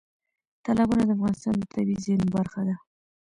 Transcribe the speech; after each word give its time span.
تالابونه 0.65 1.03
د 1.05 1.09
افغانستان 1.17 1.55
د 1.57 1.63
طبیعي 1.73 2.01
زیرمو 2.05 2.33
برخه 2.37 2.61
ده. 2.67 2.75